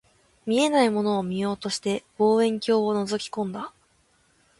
[0.47, 3.71] 見えないものを見ようとして、望遠鏡を覗き込んだ